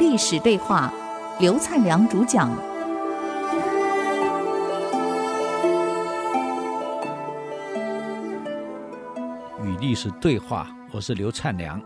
[0.00, 0.90] 历史对话，
[1.38, 2.50] 刘灿良主讲。
[9.62, 11.78] 与历史对话，我是刘灿良，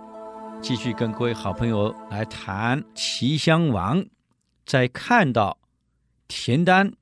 [0.62, 4.06] 继续跟各位好朋友来谈齐襄王
[4.64, 5.58] 在看到
[6.28, 6.92] 田单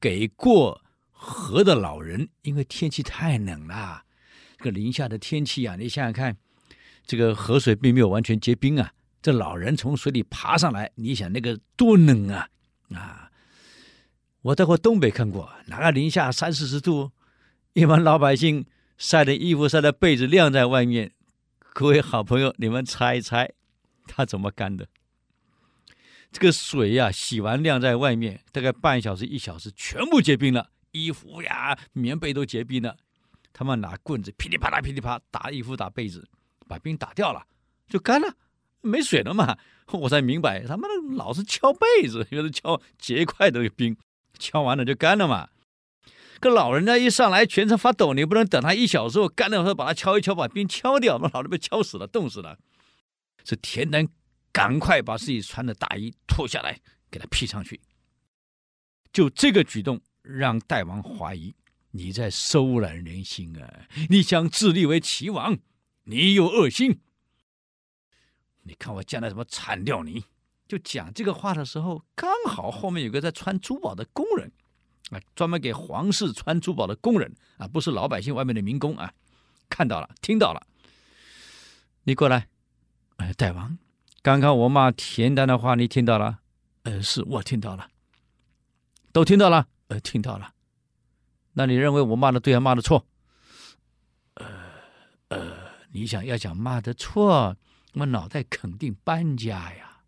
[0.00, 0.80] 给过
[1.10, 4.04] 河的老人，因为天气太冷了，
[4.56, 6.38] 这个零下的天气啊，你想想看。
[7.08, 8.90] 这个河水并没有完全结冰啊！
[9.26, 12.48] 这老人从水里爬上来，你想那个多冷啊！
[12.94, 13.28] 啊，
[14.42, 17.10] 我到过东北看过，哪个零下三四十度，
[17.72, 18.64] 一般老百姓
[18.96, 21.10] 晒的衣服、晒的被子晾在外面。
[21.74, 23.50] 各位好朋友，你们猜一猜，
[24.06, 24.86] 他怎么干的？
[26.30, 32.96] 这个水呀、洗完晾在外面，大概半小时、一小时，全部结冰了，衣服呀、棉被都结冰了。
[33.52, 36.28] 他们拿棍子噼里啪啦、噼里啪啦打衣服、打被子。
[36.68, 37.44] 把冰打掉了，
[37.88, 38.32] 就干了，
[38.86, 39.58] 没水了嘛。
[39.92, 43.96] 我才明白，他妈的老是敲被子，又是敲结块的冰，
[44.38, 45.48] 敲完了就干了嘛。
[46.40, 52.58] 可老人家一上来全身发抖，你不能等他一小时后干了，时候把他敲一敲，把冰敲掉，那老人被敲死了，冻死了。
[53.44, 54.08] 这田单
[54.52, 57.80] 赶快把自己穿的大衣脱下来，给他披上去。
[59.12, 61.54] 就这个举动，让代王怀疑
[61.92, 63.86] 你在收揽人心啊！
[64.10, 65.56] 你想自立为齐王？
[66.04, 67.00] 你有恶心！
[68.66, 70.24] 你看我将来怎么铲掉你！
[70.66, 74.50] 就讲这个话的时候，刚好后面有个在穿珠宝的工人，
[75.10, 79.12] 啊，专门给皇室穿珠宝的工人啊，不是老百姓外面的民工啊，
[79.68, 80.66] 看到了，听到了。
[82.02, 82.48] 你过来，
[83.18, 83.78] 哎，大王，
[84.20, 86.40] 刚刚我骂田单的话，你听到了？
[86.82, 87.88] 呃，是我听到了，
[89.12, 90.52] 都听到了，呃，听到了。
[91.52, 93.06] 那你认为我骂的对还骂的错？
[94.34, 94.46] 呃，
[95.28, 95.66] 呃。
[95.92, 97.56] 你想要讲骂的错，
[97.96, 100.00] 我脑袋肯定搬家呀。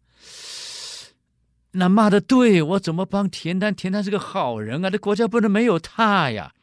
[1.72, 3.74] 那骂的对，我怎么帮田单？
[3.74, 6.54] 田单是个好人啊，这国家不能没有他呀。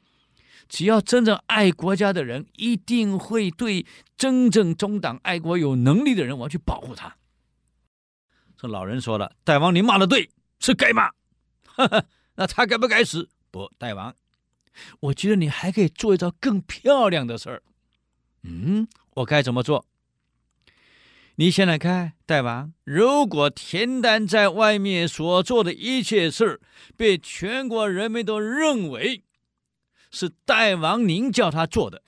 [0.67, 3.85] 只要真正爱国家的人，一定会对
[4.17, 7.15] 真正忠党爱国、有能力的人，我要去保护他。
[8.57, 11.09] 这老人说了：“大王，你骂的对，是该骂。
[11.65, 13.29] 呵呵，那他该不该死？
[13.51, 14.15] 不，大王，
[14.99, 17.63] 我觉得你还可以做一招更漂亮的事儿。”
[18.43, 18.87] 嗯。
[19.15, 19.85] 我该怎么做？
[21.37, 26.61] 你想想看，大王，如果田单在外面所做的一切事
[26.95, 29.23] 被全国人民都认为
[30.09, 32.03] 是大王您叫他做的，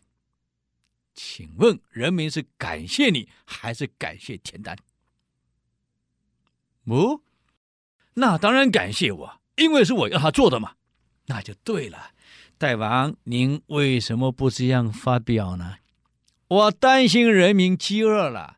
[1.13, 4.77] 请问人民是感谢你还是感谢田单？
[6.85, 7.19] 哦，
[8.13, 10.75] 那当然感谢我，因为是我要他做的嘛。
[11.25, 12.11] 那就对了，
[12.57, 15.75] 大王，您为什么不这样发表呢？
[16.47, 18.56] 我担心人民饥饿了，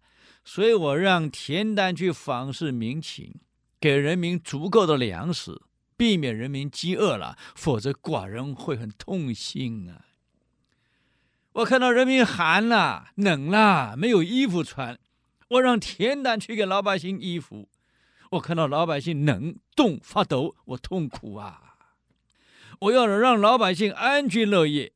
[0.52, 3.36] 所以我让田单去访视民情，
[3.80, 5.62] 给人民足够的粮食，
[5.96, 10.06] 避免人民饥饿了，否则寡人会很痛心啊。
[11.52, 14.98] 我看到人民寒了、冷了，没有衣服穿，
[15.50, 17.70] 我让田单去给老百姓衣服。
[18.32, 21.76] 我看到老百姓冷、冻、发抖，我痛苦啊。
[22.80, 24.94] 我要让老百姓安居乐业，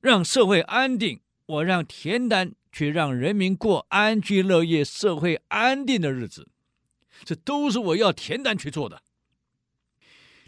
[0.00, 1.20] 让社会安定。
[1.44, 6.48] 我让田单去让人民过安居乐业、社会安定的日子，
[7.24, 9.02] 这都是我要田单去做的。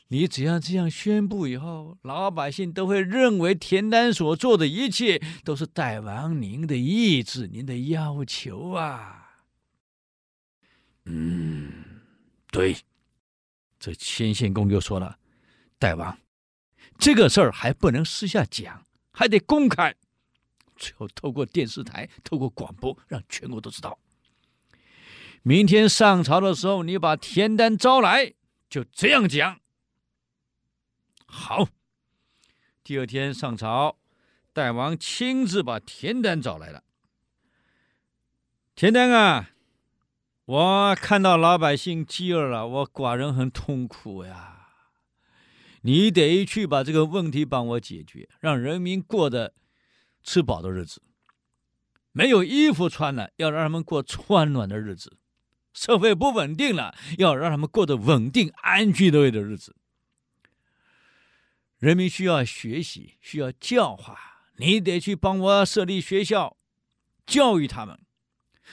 [0.08, 9.44] 你只要这样宣布以后，老百姓都会认为田单所做的一切都是代王您的意志、您的要求啊。
[11.04, 11.72] 嗯，
[12.50, 12.76] 对。
[13.78, 15.16] 这牵线公又说了，
[15.78, 16.18] 代王，
[16.98, 19.96] 这个事儿还不能私下讲，还得公开。
[20.80, 23.98] 最后透过电视台， 透过广播，让全国都知道。
[25.42, 28.34] 明天上朝的时候，你把田单招来，
[28.68, 29.60] 就这样讲。
[31.26, 31.68] 好，
[32.82, 33.98] 第二天上朝，
[34.52, 36.82] 代王亲自把田单找来了。
[38.74, 39.50] 田单啊，
[40.46, 44.56] 我看到老百姓饥饿了，我寡人很痛苦呀。
[45.82, 49.54] 你得去把这个问题帮我解决，让人民过得。
[50.22, 51.02] 吃饱的日子，
[52.12, 55.10] 没有衣服穿了，要让他们过穿暖的日子；
[55.72, 59.76] 社会不稳定了，要让他们过得稳定、安居乐业的日子。
[61.78, 64.18] 人民需要学习，需要教化，
[64.58, 66.58] 你得去帮我设立学校，
[67.24, 67.98] 教育他们。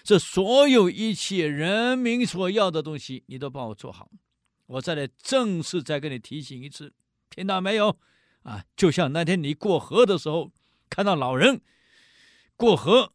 [0.04, 4.12] 这所有一切人民所要的东西，你都帮我做好。
[4.66, 6.94] 我再来正式再跟你提醒一次，
[7.30, 7.98] 听到没有？
[8.44, 10.52] 啊，就像那天你过河的时候。
[10.89, 11.62] 看到老人
[12.56, 13.13] 过河，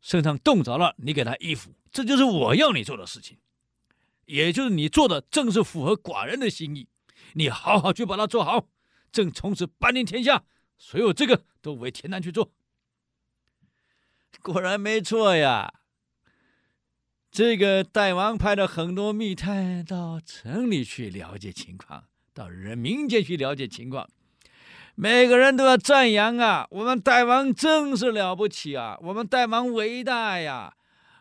[0.00, 3.38] 身上冻着了，你给他衣服，这就是我要你做的事情。
[4.26, 6.88] 也就是你做的正是符合寡人的心意。
[7.34, 8.68] 你好好去把它做好，
[9.10, 10.44] 朕从此班临天下，
[10.78, 12.52] 所有这个都为田南去做。
[14.42, 15.74] 果然没错呀。
[17.30, 24.10] 这个大王派了很多密探到城里去了解情况，到人民间去了解情况，
[24.94, 26.66] 每个人都要赞扬啊！
[26.70, 28.98] 我们大王真是了不起啊！
[29.00, 30.74] 我们大王伟大呀！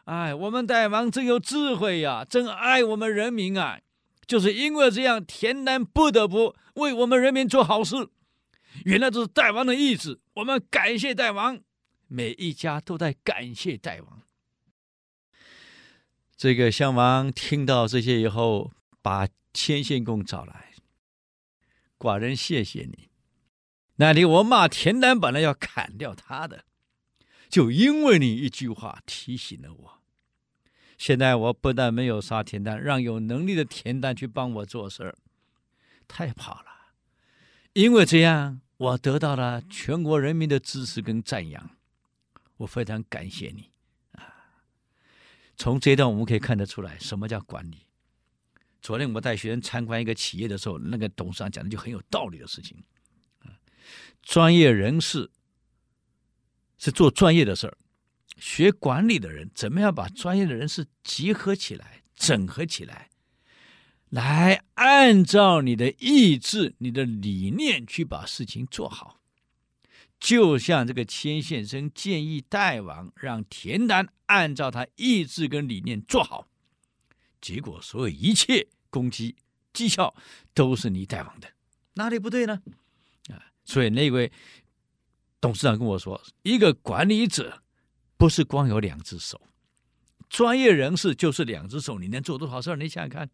[0.06, 2.26] 哎，我们大王真有智慧呀！
[2.28, 3.80] 真爱我们人民啊！
[4.26, 8.10] 就是因为这样，田丹不得不为我们人民做好事。
[8.86, 11.60] 原来这是大王的意志，我们感谢大王。
[12.08, 14.22] 每一家都在感谢大王。
[16.36, 18.72] 这个襄王听到这些以后，
[19.02, 20.74] 把牵线公找来，
[21.98, 23.09] 寡人谢谢你。
[24.02, 26.64] 那里我骂田丹本来要砍掉他的，
[27.50, 30.02] 就因为你一句话提醒了我。
[30.98, 35.18] 现在我不但没有杀田丹，让有能力的田丹去帮我做事儿，
[36.08, 36.94] 太好了。
[37.74, 41.72] 因为这样，我得到了全国人民的支持跟赞扬，
[42.56, 43.70] 我非常感谢你
[44.14, 44.64] 啊。
[45.58, 47.86] 从这一段我们可以看得出来，什么叫管理。
[48.82, 52.82] 昨天我带学生参观一个企业的时候，那个董事长讲的就很有道理的事情。
[54.22, 55.32] 专业人士
[56.78, 57.78] 是做专业的事儿，
[58.38, 63.10] 学管理的人怎么样把专业的人士集合起来、整合起来，
[64.10, 69.20] 来按照你的意志、你的理念去把事情做好。
[70.20, 76.50] 就像这个千先生建议大王让田丹按照他意志跟理念做好，
[77.40, 79.38] 结果所有一切攻击
[79.72, 80.14] 绩效
[80.54, 81.48] 都是你大王的，
[81.94, 82.62] 哪里不对呢？
[83.70, 84.32] 所以那位
[85.40, 87.62] 董事长跟我说，一个管理者
[88.18, 89.40] 不是光有两只手，
[90.28, 92.76] 专业人士就是两只手，你能做多少事儿？
[92.76, 93.30] 你想想看，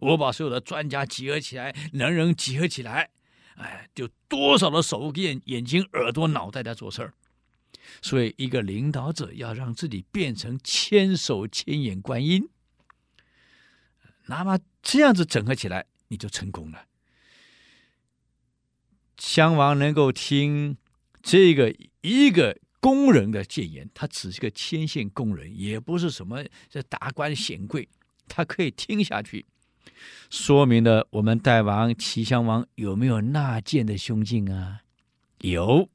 [0.00, 3.10] 我把所有的专家集合起来，能人集合起来。
[3.54, 7.14] 哎，就多少的手眼、眼睛、耳朵、脑袋在做事儿，
[8.02, 12.48] 所以一个领导者要让自己变成千手千眼观音，
[14.26, 16.86] 那么这样子整合起来，你就成功了。
[19.16, 20.76] 襄王能够听
[21.22, 27.88] 这个一个工人的谏言，他只是个牵线工人，也不是什么这达官显贵，
[28.28, 29.46] 他可以听下去。
[30.28, 34.80] 说明了我们大王齐襄王有没有纳谏的胸襟啊？
[35.40, 35.88] 有，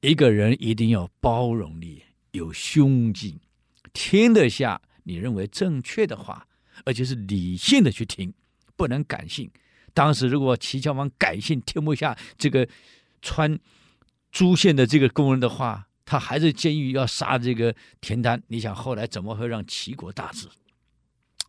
[0.00, 2.02] 一个人一定要包容力，
[2.32, 3.40] 有胸襟，
[3.92, 6.46] 听得下你认为正确的话，
[6.84, 8.32] 而且是理性的去听，
[8.76, 9.50] 不能感性。
[9.94, 12.68] 当时如果齐襄王改性听不下这个
[13.22, 13.58] 穿
[14.30, 18.42] 朱线的这个工人的话，他还是建议要杀这个田丹。
[18.48, 20.48] 你想后来怎么会让齐国大治？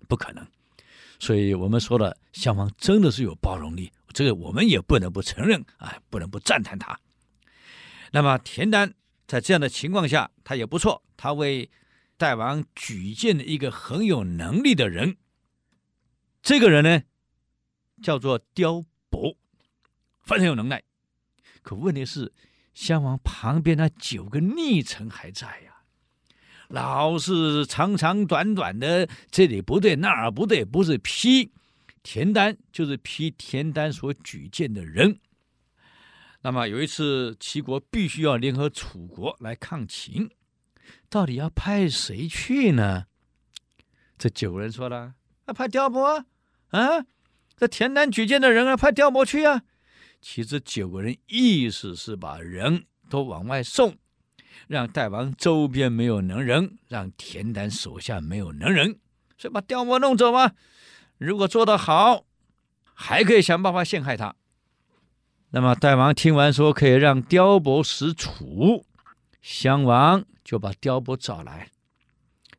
[0.08, 0.48] 不可能。
[1.20, 7.00] 所以我们说了，襄王真的是有包容力，这个我们也不能不承认啊，不能不赞叹他。
[8.12, 8.94] 那么田丹
[9.26, 11.70] 在这样的情况下，他也不错，他为
[12.18, 15.18] 代王举荐了一个很有能力的人。
[16.44, 17.02] 这个人呢，
[18.02, 19.38] 叫做刁伯，
[20.22, 20.84] 非常有能耐。
[21.62, 22.32] 可问题是，
[22.74, 25.72] 襄王旁边那九个逆臣还在呀。
[26.70, 31.52] 老是长长短短的，这里不对，那儿不对，不是批
[32.02, 35.20] 田丹，就是批田丹所举荐的人。
[36.42, 40.30] 那么有一次，齐国必须要联合楚国来抗秦，
[41.10, 43.06] 到底要派谁去呢？
[44.18, 46.26] 这九个人说了：“啊，派刁伯
[46.70, 47.06] 啊，
[47.58, 49.64] 这田丹举荐的人啊，派刁伯去啊。”
[50.22, 53.98] 其实九个人意思是把人都往外送。
[54.68, 58.98] 让大王周边没有能人，让田丹手下没有能人，
[59.38, 60.54] 所以把刁伯弄走吗？
[61.18, 62.26] 如果做得好，
[62.94, 64.36] 还可以想办法陷害他。
[65.52, 68.86] 那么大王听完说可以让刁伯使楚，
[69.42, 71.70] 襄王就把刁伯找来，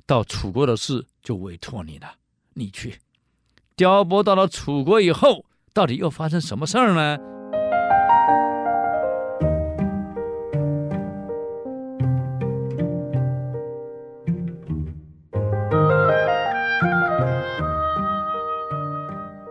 [0.06, 2.14] 到楚国的事就委托你了，
[2.54, 2.98] 你去。
[3.76, 7.18] 刁伯到了楚国以后，到底又发生什么事儿呢？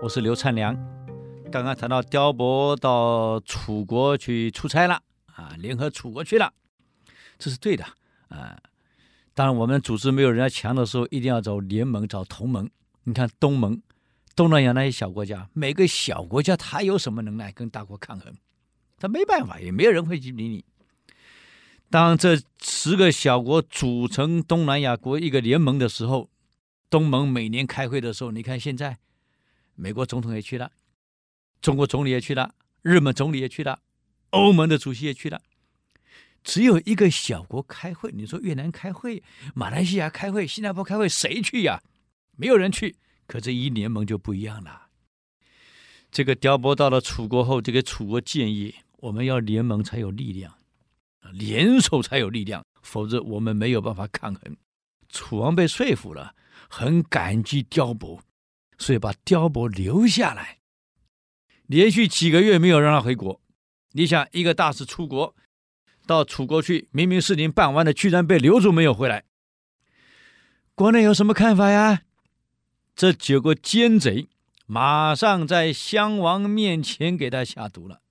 [0.01, 0.75] 我是刘灿良，
[1.51, 4.99] 刚刚谈到刁伯到楚国去出差了
[5.35, 6.51] 啊，联合楚国去了，
[7.37, 7.85] 这是对的
[8.29, 8.57] 啊。
[9.35, 12.67] 当然，我们组织没有人家强的时候，一定要找联盟、找同盟。
[13.07, 13.79] 你看东盟、
[14.35, 18.35] 东南亚那些小国家，每个小国家他有什么能耐跟大国抗衡？
[18.97, 20.65] 他没办法，也没有人会去理你。
[21.89, 26.29] 当这十个小国组成东南亚国一个联盟的时候，
[26.89, 28.97] 东盟每年开会的时候，你看现在，
[29.75, 30.71] 美国总统也去了，
[31.61, 33.79] 中国总理也去了，日本总理也去了，
[34.31, 35.41] 欧盟的主席也去了。
[36.43, 39.23] 只有一个小国开会，你说越南开会、
[39.53, 41.81] 马来西亚开会、新加坡开会，谁去呀？
[42.35, 42.97] 没有人去。
[43.27, 44.87] 可这一联盟就不一样了。
[46.11, 50.53] 这个刁伯到了楚国后，这个楚国建议我们要联盟才有力量，
[51.33, 54.55] 联手才有力量，否则我们没有办法抗衡。
[55.09, 56.35] 楚王被说服了，
[56.69, 58.21] 很感激刁伯，
[58.77, 60.59] 所以把刁伯留下来，
[61.65, 63.41] 连续几个月没有让他回国。
[63.91, 65.35] 你想，一个大使出国。
[66.07, 69.23] 到楚国去，明明事情办完了，居然被留住没有回来。
[70.75, 72.03] 国内有什么看法呀？
[72.95, 74.29] 这九个奸贼
[74.65, 78.01] 马上在襄王面前给他下毒了。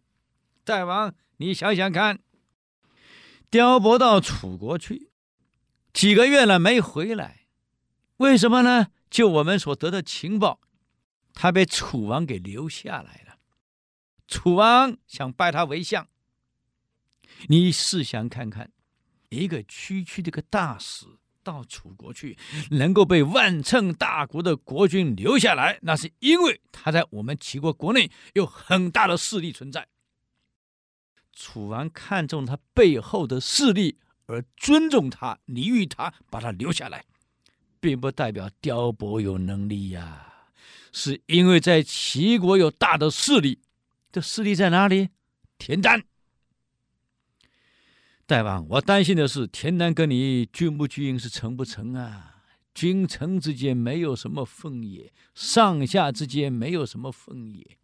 [0.63, 2.21] 大王，你想想看，
[3.51, 5.11] 刁伯到楚国去
[5.93, 7.47] 几个月了没回来，
[8.19, 8.89] 为什么呢？
[9.09, 10.61] 就我们所得的情报，
[11.33, 13.39] 他被楚王给留下来了。
[14.27, 16.09] 楚王想拜他为相。
[17.49, 18.71] 你试想看看，
[19.29, 21.07] 一个区区的个大使
[21.45, 22.37] 到楚国去，
[22.71, 29.87] 能够被万乘大国的国君留下来，那是因为他在我们齐国国内有很大的势力存在。
[31.33, 37.05] 楚王看中他背后的势力而尊重他、礼遇他，把他留下来，
[37.79, 40.47] 并不代表刁伯有能力呀，
[40.93, 43.61] 是因为在齐国有大的势力。
[44.11, 45.11] 这势力在哪里？
[45.59, 46.05] 田单。
[48.27, 52.37] 大王，我担心的是田单跟你君不君是成不成啊？
[52.73, 57.77] 君臣之间没有什么分野，上下之间没有什么分野，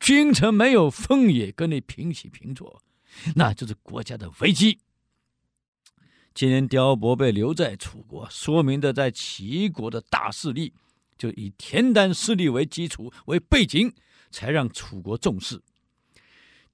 [0.00, 2.82] 君臣没有分野，跟你平起平坐，
[3.36, 4.80] 那就是国家的危机。
[6.34, 10.74] 今天刁伯被留在楚国，说明的在齐国的大势力，
[11.16, 13.94] 就以田单势力为基础为背景，
[14.32, 15.62] 才让楚国重视。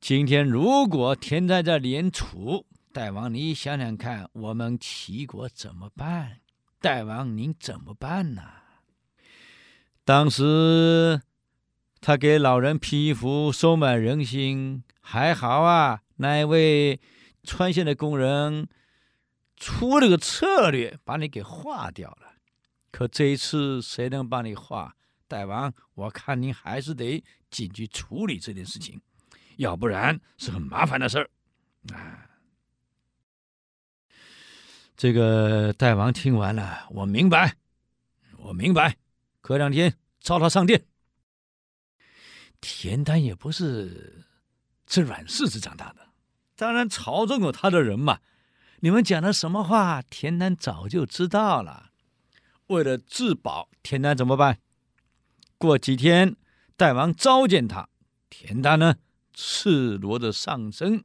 [0.06, 6.40] 今天如果田单在连楚，大王你想想看，我们齐国怎么办？
[6.78, 8.42] 大王您怎么办呢？
[10.04, 11.22] 当时
[12.02, 16.02] 他给老人披衣服，收买人心，还好啊。
[16.16, 17.00] 那一位
[17.42, 18.68] 川县的工人
[19.56, 22.34] 出了个策略，把你给化掉了。
[22.90, 24.96] 可这一次谁能帮你化？
[25.26, 29.00] 大王，我看您还是得紧急处理这件事情。
[29.56, 31.30] 要不然是很麻烦的事儿
[31.92, 32.28] 啊！
[34.96, 37.56] 这个大王听完了，我明白，
[38.38, 38.96] 我明白。
[39.40, 40.86] 隔两天召他上殿。
[42.60, 44.24] 田丹也不是
[44.86, 46.08] 吃软柿子长大的，
[46.56, 48.20] 当然朝中有他的人嘛。
[48.80, 51.90] 你们讲的什么话，田丹早就知道了。
[52.68, 54.58] 为了自保，田丹怎么办？
[55.58, 56.36] 过几天，
[56.76, 57.88] 大王召见他，
[58.30, 58.96] 田丹呢？
[59.34, 61.04] 赤裸的上身，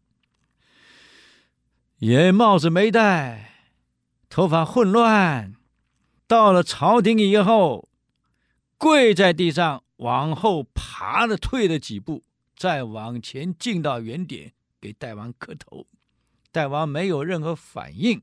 [1.98, 3.72] 也帽子没戴，
[4.30, 5.56] 头发混乱。
[6.28, 7.90] 到了朝廷以后，
[8.78, 12.24] 跪在地上，往后爬了，退了几步，
[12.56, 15.88] 再往前进到原点，给大王磕头。
[16.52, 18.22] 大王没有任何反应。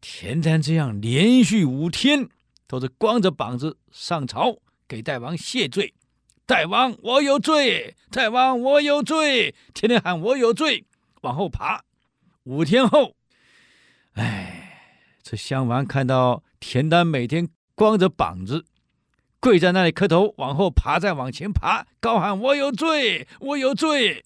[0.00, 2.28] 田单这样连续五天
[2.66, 5.94] 都是光着膀子上朝，给大王谢罪。
[6.46, 7.96] 大王，我有罪！
[8.08, 9.52] 大王，我有罪！
[9.74, 10.86] 天天喊我有罪，
[11.22, 11.82] 往后爬。
[12.44, 13.16] 五天后，
[14.12, 14.78] 哎，
[15.24, 18.64] 这襄王看到田单每天光着膀子
[19.40, 24.24] 跪在那里磕头，往后爬，再往前爬，高喊我有罪，我有罪。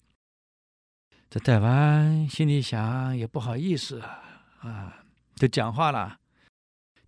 [1.27, 4.21] 这大王心里想，也不好意思啊，
[4.59, 4.97] 啊，
[5.35, 6.19] 就讲话了：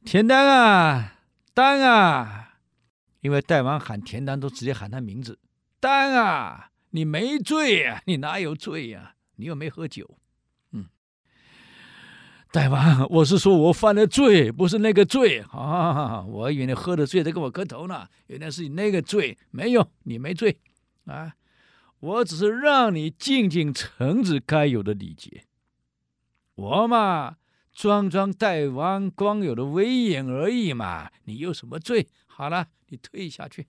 [0.03, 1.17] 田单啊，
[1.53, 2.52] 单啊。
[3.23, 5.39] 因为大王喊田单都直接喊他名字，
[5.79, 9.15] 丹啊，你没罪呀，你哪有罪呀？
[9.37, 10.17] 你又没喝酒，
[10.71, 10.87] 嗯，
[12.51, 16.21] 大王，我是说我犯了罪，不是那个罪啊！
[16.23, 20.59] 我以为你喝了醉在跟我磕头呢，原来是你那个罪，没有，你没罪
[21.05, 21.33] 啊！
[22.01, 25.45] 我只是让你尽尽臣子该有的礼节，
[26.55, 27.37] 我嘛，
[27.71, 32.05] 装装大王光有的威严而已嘛，你有什么罪？
[32.27, 32.67] 好了。
[32.93, 33.67] 你退下去。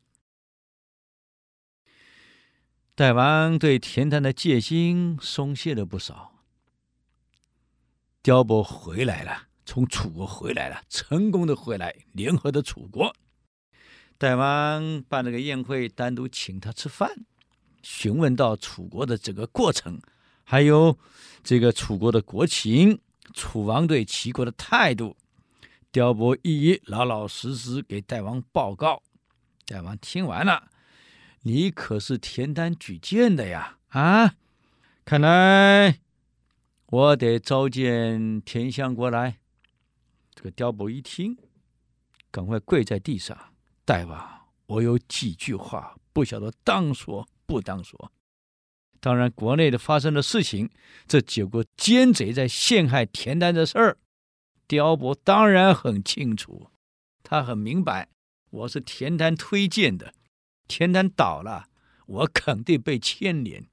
[2.95, 6.45] 大王对田单的戒心松懈了不少。
[8.23, 13.17] 刁伯回来了，从楚国回来了，成功的回来，联合的楚国。
[14.19, 17.25] 大王办了个宴会，单独请他吃饭，
[17.83, 19.99] 询问到楚国的整个过程，
[20.45, 20.99] 还有
[21.43, 23.01] 这个楚国的国情，
[23.33, 25.17] 楚王对齐国的态度。
[25.91, 29.01] 刁伯一一老老实实给大王报告。
[29.67, 30.71] 大王听完了，
[31.43, 33.79] 你可是田单举荐的呀？
[33.89, 34.35] 啊，
[35.05, 36.01] 看来
[36.87, 39.39] 我得召见田相国来。
[40.35, 41.39] 这个刁伯一听，
[42.31, 43.55] 赶快跪在地上
[43.87, 48.13] ：“大王，我有几句话，不晓得当说不当说。
[49.01, 50.69] 当然，国内的发生的事情，
[51.07, 53.97] 这九个奸贼在陷害田单的事儿。”
[54.67, 56.71] 刁伯当然很清楚，
[57.23, 58.09] 他很明白，
[58.55, 60.15] 我是田单推荐的，
[60.69, 61.69] 田单倒了，
[62.07, 63.69] 我肯定被牵连。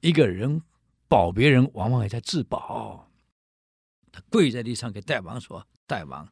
[0.00, 0.62] 一个人
[1.06, 3.10] 保别人，往往也在自保。
[4.10, 6.26] 他跪在地上给大王说：“大王，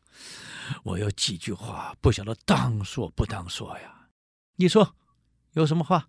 [0.82, 4.08] 我有几句话，不晓得当说不当说呀？
[4.56, 4.96] 你说
[5.52, 6.08] 有什么话？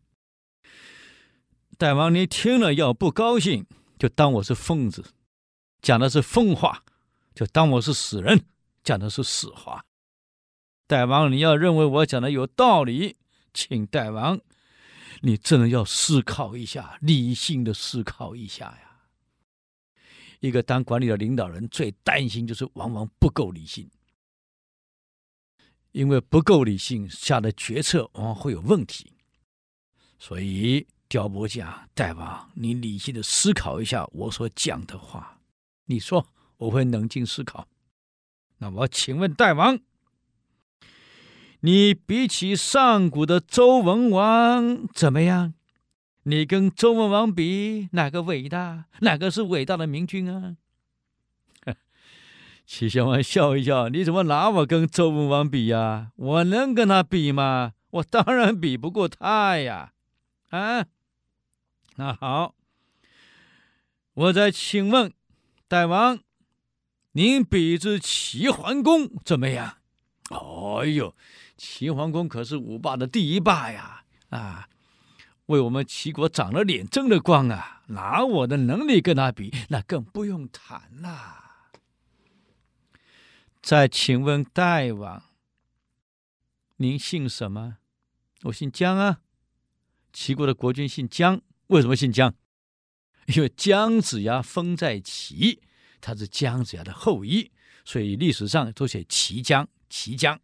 [1.77, 3.65] 大王，你听了要不高兴，
[3.99, 5.03] 就当我是疯子，
[5.81, 6.85] 讲的是疯话。”
[7.35, 8.45] 就当我是死人，
[8.81, 9.83] 讲的是死话。
[10.87, 13.17] 大王，你要认为我讲的有道理，
[13.53, 14.39] 请大王，
[15.21, 19.01] 你真的要思考一下，理性的思考一下呀。
[20.39, 23.89] 一个当管理的领导人最担心就是往往不够理性，
[25.91, 29.13] 因为不够理性下的决策往往会有问题。
[30.19, 35.39] 所以刁伯讲，大王，你理性的思考一下我所讲的话，
[35.85, 36.27] 你说。
[36.57, 37.67] 我会冷静思考。
[38.59, 39.77] 那我请问大王，
[41.65, 45.55] 你比起上古的周文王怎么样？
[46.21, 48.85] 你跟周文王比，哪个伟大？
[48.99, 50.57] 哪个是伟大的明君啊？
[52.67, 56.11] 齐襄王笑一笑，你怎么拿我跟周文王比呀？
[56.17, 57.73] 我能跟他比吗？
[57.89, 59.93] 我当然比不过他呀！
[60.51, 60.85] 啊，
[61.95, 62.53] 那好，
[64.13, 65.11] 我再请问
[65.67, 66.19] 大王。
[67.13, 69.77] 您比之齐桓公怎么样？
[70.29, 71.15] 哎呦，
[71.57, 74.03] 齐桓公可是五霸的第一霸呀！
[74.29, 74.67] 啊，
[75.45, 77.83] 为我们齐国长了脸，争了光啊！
[77.87, 81.43] 拿我的能力跟他比，那更不用谈了。
[83.61, 85.23] 再请问大王，
[86.77, 87.77] 您姓什么？
[88.43, 89.21] 我姓姜啊。
[90.11, 92.33] 齐国的国君姓姜，为什么姓姜？
[93.27, 95.61] 因为姜子牙封在齐。
[96.01, 97.51] 他是姜子牙的后裔，
[97.83, 100.39] 所以历史上都写齐姜，齐姜。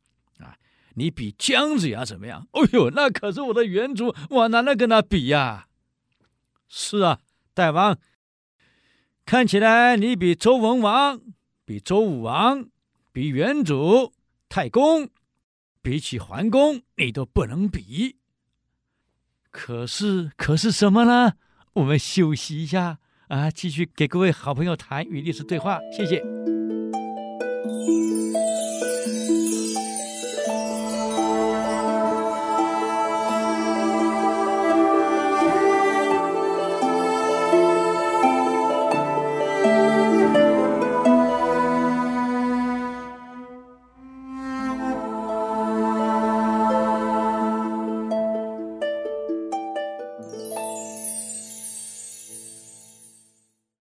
[0.95, 2.47] 你比姜子牙怎么样？
[2.51, 5.67] 哎呦，那可是我的远祖，我哪能跟他比呀？
[6.67, 7.19] 是啊，
[7.53, 7.97] 大王，
[9.25, 11.21] 看起来你比周文王、
[11.65, 12.67] 比周武王、
[13.11, 14.13] 比远祖
[14.49, 15.09] 太公，
[15.81, 18.17] 比起桓公，你都不能比。
[19.49, 21.33] 可是，可是什么呢？
[21.73, 22.99] 我们休息一下。
[23.27, 26.21] 啊，继续给各位好朋友谈与历史对话，谢谢。